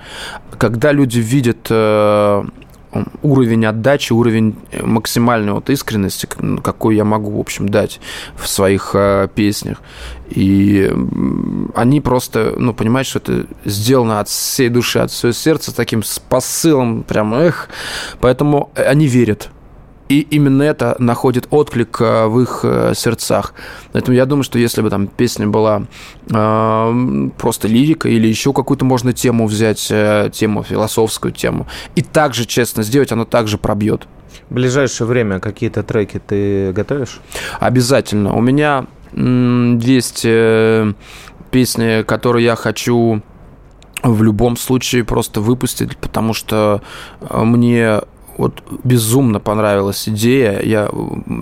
[0.59, 2.45] Когда люди видят э,
[3.23, 6.29] уровень отдачи, уровень э, максимальной вот искренности,
[6.63, 8.01] какой я могу, в общем, дать
[8.37, 9.81] в своих э, песнях.
[10.31, 10.91] И
[11.75, 16.19] они просто, ну, понимают, что это сделано от всей души, от всего сердца, таким с
[16.19, 17.69] посылом, прям, эх.
[18.21, 19.51] Поэтому они верят
[20.13, 23.55] и именно это находит отклик э, в их э, сердцах.
[23.93, 25.85] Поэтому я думаю, что если бы там песня была
[26.29, 32.45] э, просто лирика или еще какую-то можно тему взять, э, тему, философскую тему, и также
[32.45, 34.07] честно сделать, оно также пробьет.
[34.51, 37.21] В ближайшее время какие-то треки ты готовишь?
[37.59, 38.35] Обязательно.
[38.35, 40.93] У меня есть э,
[41.51, 43.23] песни, которые я хочу
[44.03, 46.83] в любом случае просто выпустить, потому что
[47.31, 48.01] мне
[48.43, 50.61] вот безумно понравилась идея.
[50.63, 50.91] Я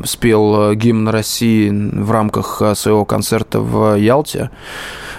[0.04, 4.50] спел гимн России в рамках э, своего концерта в Ялте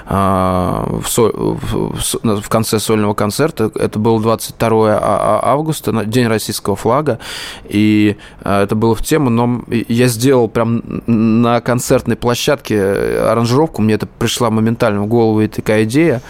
[0.06, 1.32] а, в, со...
[1.32, 3.72] в конце сольного концерта.
[3.74, 7.18] Это было 22 а, а, августа, день российского флага,
[7.64, 12.80] и это было в тему, но я сделал прям на концертной площадке
[13.22, 16.22] аранжировку, мне это пришла моментально в голову и такая идея.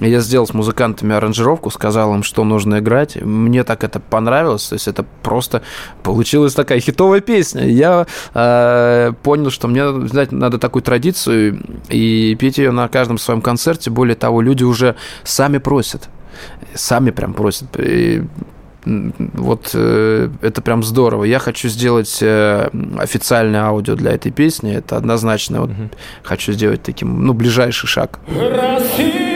[0.00, 3.16] Я сделал с музыкантами аранжировку, сказал им, что нужно играть.
[3.16, 4.68] Мне так это понравилось.
[4.68, 5.62] То есть это просто
[6.02, 7.66] получилась такая хитовая песня.
[7.66, 13.42] Я э, понял, что мне знаете, надо такую традицию и петь ее на каждом своем
[13.42, 13.90] концерте.
[13.90, 16.08] Более того, люди уже сами просят.
[16.74, 17.68] Сами прям просят.
[17.78, 18.22] И
[18.86, 21.24] вот э, это прям здорово.
[21.24, 24.74] Я хочу сделать э, официальное аудио для этой песни.
[24.74, 25.60] Это однозначно.
[25.62, 25.70] Вот.
[26.22, 28.20] Хочу сделать таким, ну, ближайший шаг.
[28.28, 29.29] Россия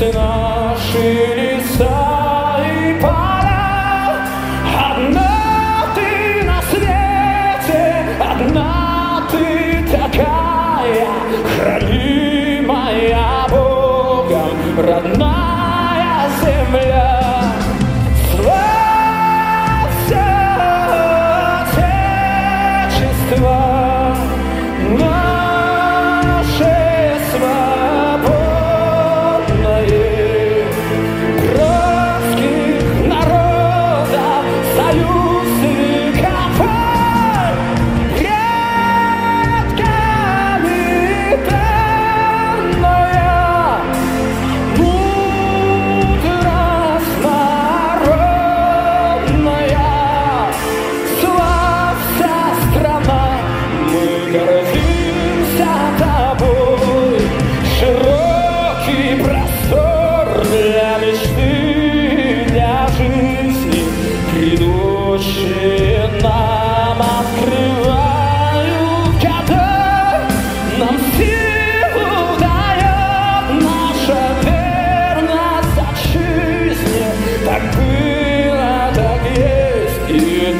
[0.00, 4.26] раскинулись наши леса и поля.
[4.90, 11.08] Одна ты на свете, одна ты такая,
[11.56, 17.09] хранимая Богом, родная земля.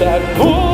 [0.01, 0.70] И так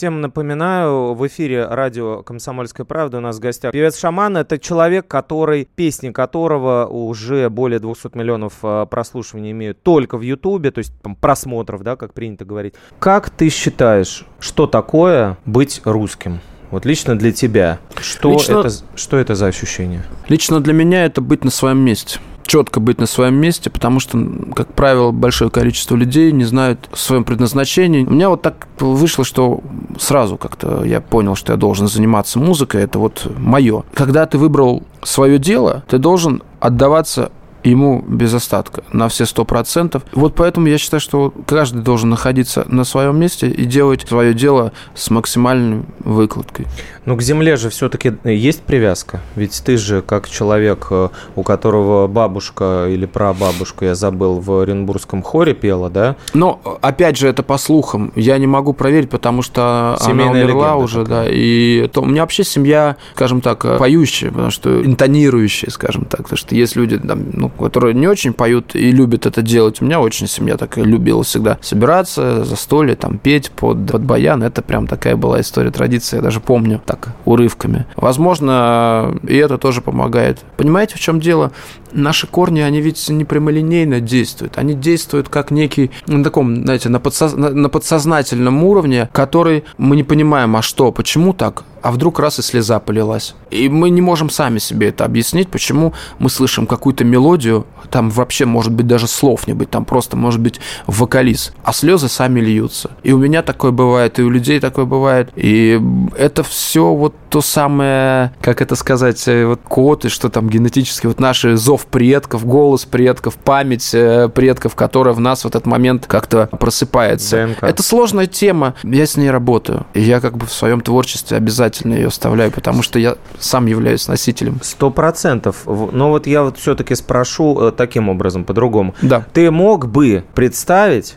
[0.00, 4.38] Всем напоминаю, в эфире радио «Комсомольская правда» у нас в гостях певец Шаман.
[4.38, 10.70] Это человек, который, песни которого уже более 200 миллионов э, прослушиваний имеют только в Ютубе,
[10.70, 12.72] то есть там, просмотров, да, как принято говорить.
[12.98, 16.40] Как ты считаешь, что такое быть русским?
[16.70, 17.78] Вот лично для тебя.
[18.00, 20.02] Что, Лично- это, что это за ощущение?
[20.28, 22.20] Лично для меня это быть на своем месте.
[22.50, 24.18] Четко быть на своем месте, потому что,
[24.56, 28.04] как правило, большое количество людей не знают о своем предназначении.
[28.04, 29.60] У меня вот так вышло, что
[30.00, 32.82] сразу как-то я понял, что я должен заниматься музыкой.
[32.82, 33.84] Это вот мое.
[33.94, 37.30] Когда ты выбрал свое дело, ты должен отдаваться
[37.64, 40.02] ему без остатка, на все сто процентов.
[40.12, 44.72] Вот поэтому я считаю, что каждый должен находиться на своем месте и делать свое дело
[44.94, 46.66] с максимальной выкладкой.
[47.04, 49.20] Ну, к земле же все-таки есть привязка.
[49.36, 55.22] Ведь ты же, как человек, э, у которого бабушка или прабабушка, я забыл, в Оренбургском
[55.22, 56.16] хоре пела, да?
[56.34, 58.12] Но, опять же, это по слухам.
[58.16, 61.24] Я не могу проверить, потому что Семейная она умерла уже, такая.
[61.24, 61.30] да.
[61.30, 66.22] И то, у меня вообще семья, скажем так, поющая, потому что интонирующая, скажем так.
[66.22, 69.80] Потому что есть люди, там, ну, которые не очень поют и любят это делать.
[69.80, 74.42] У меня очень семья такая любила всегда собираться, застолье, там, петь под, под баян.
[74.42, 76.18] Это прям такая была история, традиция.
[76.18, 77.86] Я даже помню так, урывками.
[77.96, 80.38] Возможно, и это тоже помогает.
[80.56, 81.52] Понимаете, в чем дело?
[81.92, 84.58] Наши корни, они ведь не прямолинейно действуют.
[84.58, 90.04] Они действуют как некий, на таком, знаете, на, подсоз- на подсознательном уровне, который мы не
[90.04, 91.64] понимаем, а что, почему так?
[91.82, 93.34] А вдруг раз и слеза полилась.
[93.50, 98.44] И мы не можем сами себе это объяснить, почему мы слышим какую-то мелодию, там вообще
[98.44, 102.90] может быть даже слов не быть, там просто может быть вокалист, а слезы сами льются.
[103.02, 105.30] И у меня такое бывает, и у людей такое бывает.
[105.36, 105.80] И
[106.16, 111.06] это все вот то самое, как это сказать, э, вот код и что там генетически,
[111.06, 116.06] вот наши зов предков, голос предков, память э, предков, которая в нас в этот момент
[116.06, 117.46] как-то просыпается.
[117.46, 117.62] ДНК.
[117.62, 119.86] Это сложная тема, я с ней работаю.
[119.94, 124.08] И я как бы в своем творчестве обязательно ее вставляю, потому что я сам являюсь
[124.08, 124.60] носителем.
[124.62, 125.62] Сто процентов.
[125.66, 128.94] Но вот я вот все-таки спрошу э, таким образом, по-другому.
[129.02, 129.24] Да.
[129.32, 131.16] Ты мог бы представить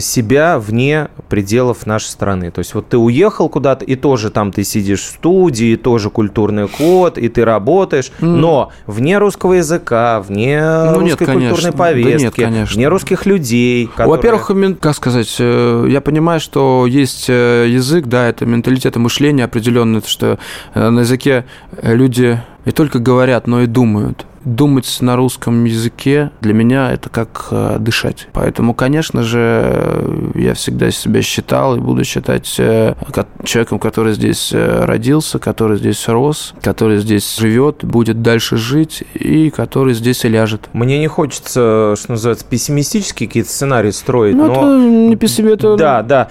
[0.00, 2.50] себя вне пределов нашей страны.
[2.50, 6.68] То есть вот ты уехал куда-то, и тоже там ты сидишь в студии, тоже культурный
[6.68, 11.50] код, и ты работаешь, но вне русского языка, вне Ну, нет, русской конечно.
[11.50, 12.74] культурной Да нет, повестки, конечно.
[12.76, 13.86] вне русских людей.
[13.86, 14.50] которые- Во-первых,
[14.80, 20.02] как сказать, э, я понимаю, что есть э, язык, да, это менталитет и мышление определенное,
[20.06, 20.38] что
[20.74, 21.44] э, на языке
[21.82, 24.26] люди не только говорят, но и думают.
[24.44, 28.28] Думать на русском языке для меня это как э, дышать.
[28.32, 34.50] Поэтому, конечно же, я всегда себя считал и буду считать э, ко- человеком, который здесь
[34.52, 40.28] э, родился, который здесь рос, который здесь живет, будет дальше жить и который здесь и
[40.28, 40.68] ляжет.
[40.72, 44.52] Мне не хочется, что называется, пессимистические какие-то сценарии строить, Ну, но...
[44.52, 44.78] это
[45.08, 46.28] не пессим, это Да, да.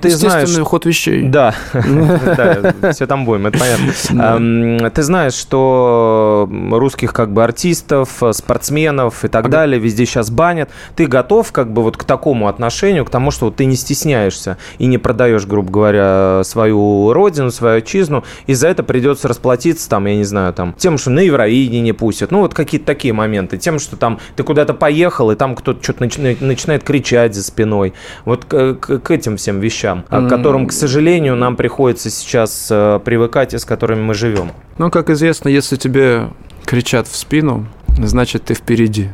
[0.00, 1.22] Ты знаешь, ход вещей.
[1.28, 3.92] Да, да, все там будем, это понятно.
[4.36, 10.68] Эм, Ты знаешь, что русских как бы артистов, спортсменов и так далее везде сейчас банят.
[10.96, 14.58] Ты готов как бы вот к такому отношению, к тому, что вот ты не стесняешься
[14.78, 20.06] и не продаешь, грубо говоря, свою родину, свою отчизну, и за это придется расплатиться там,
[20.06, 23.56] я не знаю, там, тем, что на Евровидение не пустят, ну вот какие-то такие моменты,
[23.56, 27.94] тем, что там ты куда-то поехал, и там кто-то что-то начинает, начинает кричать за спиной.
[28.24, 32.68] Вот к, к- к этим всем вещам, а, к которым, к сожалению, нам приходится сейчас
[32.70, 34.52] э, привыкать и с которыми мы живем.
[34.76, 36.28] Ну, как известно, если тебе
[36.68, 37.66] кричат в спину,
[37.96, 39.08] значит, ты впереди.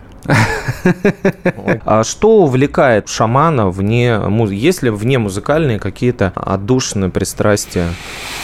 [1.85, 4.59] А что увлекает шамана вне музыки?
[4.59, 7.91] Есть ли вне музыкальные какие-то отдушные пристрастия?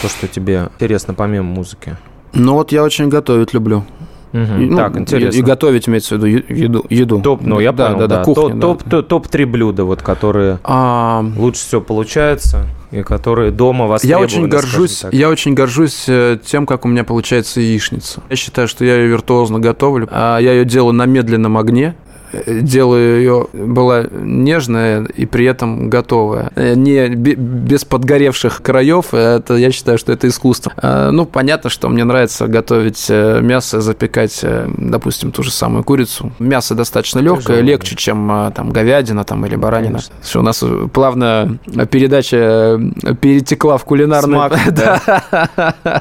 [0.00, 1.96] То, что тебе интересно помимо музыки?
[2.32, 3.84] Ну, вот я очень готовить люблю.
[4.32, 4.62] Мгм.
[4.62, 5.36] И, ну, так, интересно.
[5.36, 6.86] И, и готовить, имеется в виду, еду.
[6.88, 7.20] еду.
[7.20, 8.24] Топ, ну я да, понял, да, да, да.
[8.24, 8.60] кухня, да.
[8.60, 13.90] топ, топ, топ, три блюда, вот, которые А, лучше всего получаются и которые дома я
[13.90, 14.24] востребованы.
[14.24, 16.08] очень горжусь, я очень горжусь
[16.44, 18.20] тем, как у меня получается яичница.
[18.28, 20.08] Я считаю, что я ее виртуозно готовлю.
[20.10, 21.94] А я ее делаю на медленном огне.
[22.32, 26.50] Э, Делаю ее была нежная и при этом готовая.
[26.54, 29.12] Э, Не бе- без подгоревших краев.
[29.14, 30.72] Это я считаю, что это искусство.
[30.76, 35.84] А, Ну, понятно, что мне нравится готовить э, мясо, запекать, э, допустим, ту же самую
[35.84, 36.32] курицу.
[36.38, 37.62] Мясо достаточно легкое, Тяжелое.
[37.62, 39.98] легче, чем э, там говядина там, или баранина.
[40.00, 40.40] Конечно.
[40.40, 41.58] У нас э, плавно
[41.90, 44.34] передача э, перетекла в кулинарный...
[44.34, 45.00] Смак, да.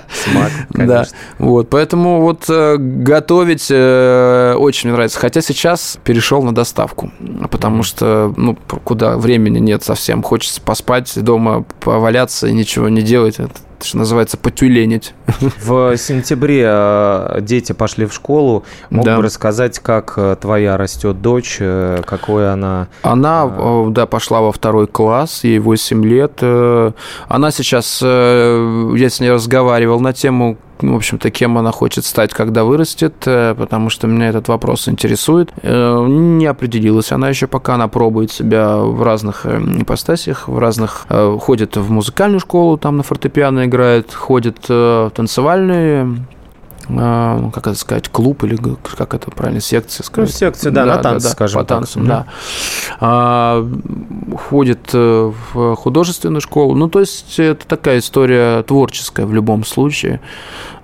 [0.09, 0.51] Смак,
[0.88, 1.05] Да,
[1.38, 5.19] вот, поэтому вот э, готовить э, очень мне нравится.
[5.19, 7.11] Хотя сейчас перешел на доставку,
[7.49, 10.22] потому что, ну, куда времени нет совсем.
[10.22, 13.39] Хочется поспать дома, поваляться и ничего не делать.
[13.39, 13.53] Это,
[13.84, 15.13] что называется, потюленить.
[15.61, 18.63] В сентябре э, дети пошли в школу.
[18.89, 19.17] Мог Да.
[19.17, 22.88] бы рассказать, как э, твоя растет дочь, э, какой она...
[23.03, 23.49] Она,
[23.89, 26.41] да, пошла во второй класс, ей 8 лет.
[26.41, 32.63] Она сейчас, я с ней разговаривал на тему, в общем-то, кем она хочет стать, когда
[32.63, 35.51] вырастет, потому что меня этот вопрос интересует.
[35.63, 41.05] Не определилась она еще пока, она пробует себя в разных ипостасях, в разных...
[41.41, 46.26] Ходит в музыкальную школу, там на фортепиано играет, ходит э, танцевальные
[46.89, 48.57] ну, как это сказать, клуб или
[48.97, 50.29] как это правильно, секция, сказать.
[50.29, 52.25] Ну, секция, да, да на танцы, да, скажем по танцам, так.
[52.25, 52.25] да.
[52.99, 53.69] А,
[54.49, 56.75] ходит э, в художественную школу.
[56.75, 60.19] Ну, то есть это такая история творческая в любом случае.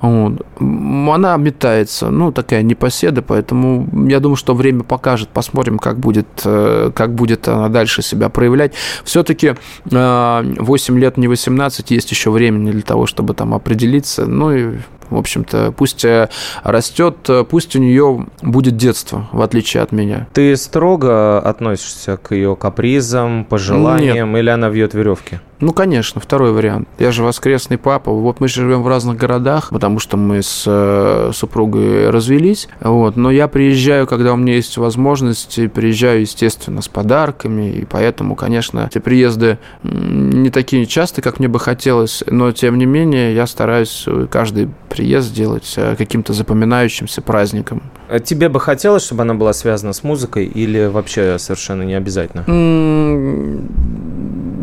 [0.02, 0.46] Вот.
[0.60, 6.92] Она метается, ну, такая непоседа, поэтому я думаю, что время покажет, посмотрим, как будет, э,
[6.94, 8.74] как будет она дальше себя проявлять.
[9.04, 14.26] Все-таки 8 э, лет, не 18, есть еще времени для того, чтобы там определиться.
[14.26, 14.78] Ну и
[15.10, 16.30] в общем-то, пусть э,
[16.64, 20.28] растет, пусть у нее будет детство, в отличие от меня.
[20.34, 24.40] Ты строго относишься к ее капризам, пожеланиям, Нет.
[24.40, 25.40] или она вьет веревки?
[25.60, 26.88] Ну, конечно, второй вариант.
[27.00, 28.12] Я же воскресный папа.
[28.12, 32.68] Вот мы живем в разных городах, потому что мы с э, супругой развелись.
[32.82, 33.16] Вот.
[33.16, 37.72] Но я приезжаю, когда у меня есть возможность, и приезжаю, естественно, с подарками.
[37.72, 42.24] И поэтому, конечно, эти приезды не такие частые, как мне бы хотелось.
[42.28, 47.82] Но, тем не менее, я стараюсь каждый приезд сделать э, каким-то запоминающимся праздником.
[48.10, 52.44] А тебе бы хотелось, чтобы она была связана с музыкой или вообще совершенно не обязательно?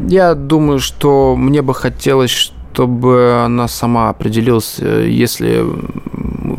[0.08, 5.64] Я думаю, что мне бы хотелось, чтобы она сама определилась, э, если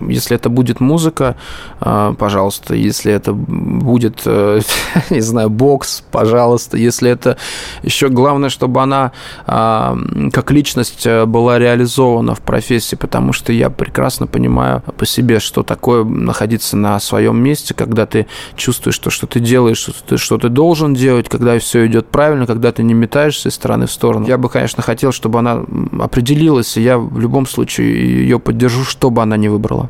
[0.10, 1.36] если это будет музыка,
[1.82, 2.76] э, пожалуйста.
[2.76, 4.62] Если это будет, э,
[5.10, 6.78] не знаю, бокс, пожалуйста.
[6.78, 7.38] Если это
[7.84, 9.12] еще главное, чтобы она
[9.46, 16.04] как личность была реализована в профессии, потому что я прекрасно понимаю по себе, что такое
[16.04, 20.50] находиться на своем месте, когда ты чувствуешь то, что ты делаешь, что ты, что ты
[20.50, 24.28] должен делать, когда все идет правильно, когда ты не метаешься из стороны в сторону.
[24.28, 25.64] Я бы, конечно, хотел, чтобы она
[26.00, 29.90] определилась, и я в любом случае ее поддержу, что бы она ни выбрала.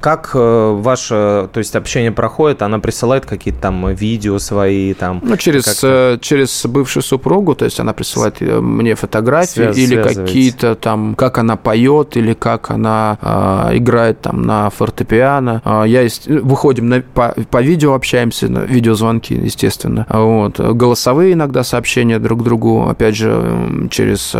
[0.00, 2.62] Как э, ваше, то есть общение проходит?
[2.62, 5.20] Она присылает какие-то там видео свои там?
[5.22, 10.02] Ну, через, э, через бывшую супругу, то есть она присылает э, мне фотографии Связ, или
[10.02, 15.62] какие-то там, как она поет или как она э, играет там на фортепиано.
[15.64, 20.06] А, я выходим на, по, по видео общаемся, на видеозвонки, естественно.
[20.08, 20.58] Вот.
[20.58, 24.34] Голосовые иногда сообщения друг другу, опять же, через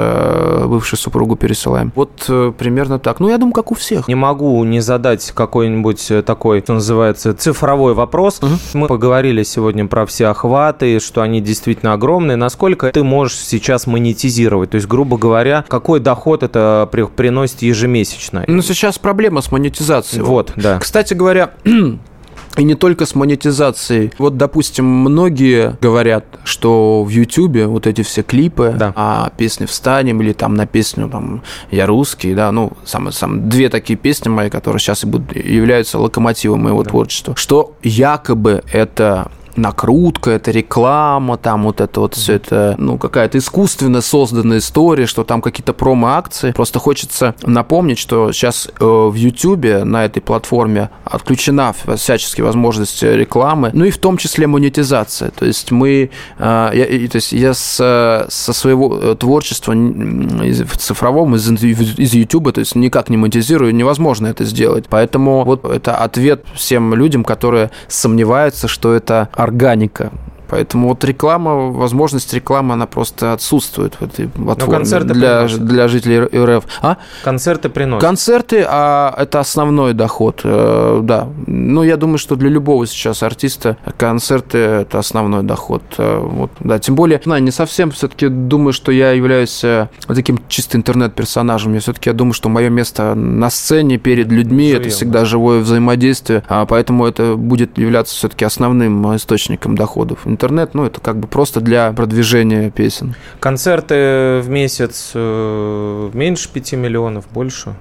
[0.66, 1.92] бывшую супругу пересылаем.
[1.94, 3.20] Вот примерно так.
[3.20, 4.08] Ну, я думаю, как у всех.
[4.08, 8.40] Не могу не задать какой-нибудь э, такой, что называется, цифровой вопрос.
[8.42, 8.50] Угу.
[8.74, 12.36] Мы поговорили сегодня про все охваты, что они действительно огромные.
[12.36, 14.70] Насколько ты можешь сейчас монетизировать?
[14.70, 18.42] То есть, грубо говоря, какой доход это приносит ежемесячно?
[18.48, 20.24] Ну, сейчас проблема с монетизацией.
[20.24, 20.80] Вот, да.
[20.80, 21.52] Кстати говоря,
[22.56, 24.12] И не только с монетизацией.
[24.18, 28.92] Вот, допустим, многие говорят, что в Ютубе вот эти все клипы, да.
[28.96, 33.68] а песни «Встанем» или там на песню там «Я русский», да, ну, самые, самые, две
[33.68, 36.90] такие песни мои, которые сейчас и будут, являются локомотивом моего да.
[36.90, 43.38] творчества, что якобы это накрутка, это реклама, там вот это вот все это, ну, какая-то
[43.38, 46.52] искусственно созданная история, что там какие-то промо-акции.
[46.52, 53.70] Просто хочется напомнить, что сейчас э, в YouTube на этой платформе отключена всяческие возможности рекламы,
[53.72, 55.30] ну и в том числе монетизация.
[55.30, 61.34] То есть мы, э, я, то есть я с, со своего э, творчества в цифровом
[61.34, 64.86] из, из YouTube, то есть никак не монетизирую, невозможно это сделать.
[64.88, 70.10] Поэтому вот это ответ всем людям, которые сомневаются, что это органика.
[70.50, 76.20] Поэтому вот реклама, возможность рекламы, она просто отсутствует в этой платформе концерты для, для жителей
[76.20, 76.64] РФ.
[76.82, 76.96] А?
[77.22, 78.00] Концерты приносят.
[78.02, 81.28] Концерты, а это основной доход, э, да.
[81.46, 85.82] Ну, я думаю, что для любого сейчас артиста концерты– это основной доход.
[85.98, 86.80] Э, вот, да.
[86.80, 91.74] Тем более, знаю, не совсем все-таки думаю, что я являюсь э, таким чисто интернет-персонажем.
[91.74, 95.24] Я все-таки я думаю, что мое место на сцене перед людьми Живем, это всегда да.
[95.26, 101.18] живое взаимодействие, а поэтому это будет являться все-таки основным источником доходов интернет, ну, это как
[101.18, 103.14] бы просто для продвижения песен.
[103.40, 107.74] Концерты в месяц э, меньше 5 миллионов, больше?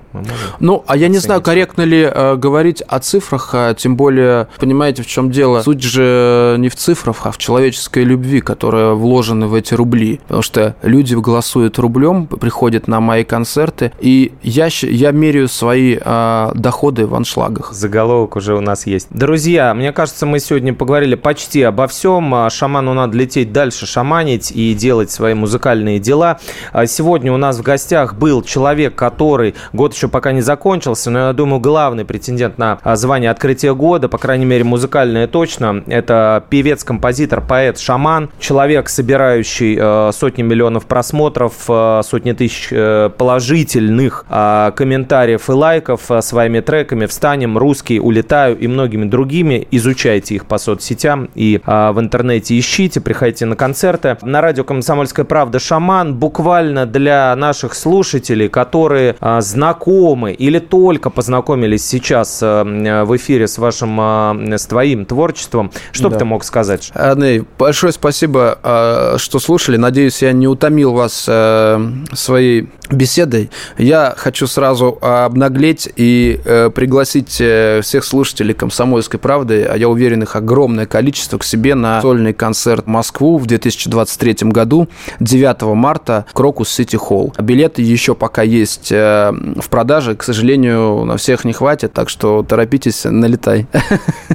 [0.59, 5.03] Ну, а я не знаю, корректно ли э, говорить о цифрах, а тем более, понимаете,
[5.03, 5.61] в чем дело?
[5.61, 10.19] Суть же не в цифрах, а в человеческой любви, которая вложена в эти рубли.
[10.23, 16.51] Потому что люди голосуют рублем, приходят на мои концерты, и я, я меряю свои э,
[16.55, 17.71] доходы в аншлагах.
[17.71, 19.07] Заголовок уже у нас есть.
[19.11, 22.48] Друзья, мне кажется, мы сегодня поговорили почти обо всем.
[22.49, 26.39] А шаману надо лететь дальше, шаманить и делать свои музыкальные дела.
[26.73, 31.27] А сегодня у нас в гостях был человек, который год еще пока не закончился, но
[31.27, 35.83] я думаю, главный претендент на а, звание открытия года, по крайней мере, музыкальное точно.
[35.85, 43.11] Это певец, композитор, поэт, шаман, человек, собирающий э, сотни миллионов просмотров, э, сотни тысяч э,
[43.15, 49.67] положительных комментариев и лайков своими треками «Встанем», «Русский», «Улетаю» и многими другими.
[49.69, 54.17] Изучайте их по соцсетям и в интернете догоняйте, ищите, приходите на концерты.
[54.21, 61.85] На радио «Комсомольская правда» «Шаман» буквально для наших слушателей, которые а, знакомы или только познакомились
[61.85, 62.63] сейчас а,
[63.05, 65.71] в эфире с вашим, а, с твоим творчеством.
[65.91, 66.09] Что да.
[66.09, 66.91] бы ты мог сказать?
[66.93, 69.77] Андрей, большое спасибо, а, что слушали.
[69.77, 71.81] Надеюсь, я не утомил вас а,
[72.13, 73.49] своей беседой.
[73.77, 80.23] Я хочу сразу обнаглеть и э, пригласить э, всех слушателей «Комсомольской правды», а я уверен,
[80.23, 84.87] их огромное количество, к себе на сольный концерт в Москву в 2023 году,
[85.19, 87.33] 9 марта, Крокус Сити Холл.
[87.39, 92.43] Билеты еще пока есть э, в продаже, к сожалению, на всех не хватит, так что
[92.43, 93.67] торопитесь, налетай.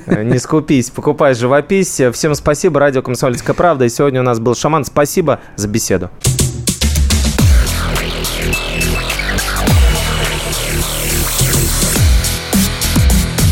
[0.07, 2.01] Не скупись, покупай живопись.
[2.13, 3.85] Всем спасибо, радио «Комсомольская правда».
[3.85, 4.85] И сегодня у нас был Шаман.
[4.85, 6.11] Спасибо за беседу.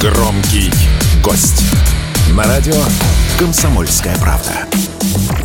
[0.02, 0.72] Громкий
[1.22, 1.62] гость.
[2.36, 2.74] На радио
[3.42, 5.41] «Комсомольская правда».